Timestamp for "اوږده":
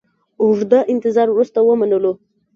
0.41-0.79